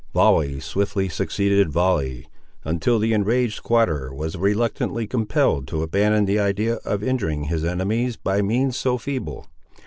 [0.15, 2.25] Volley swiftly succeeded volley,
[2.65, 8.17] until the enraged squatter was reluctantly compelled to abandon the idea of injuring his enemies
[8.17, 9.45] by means so feeble.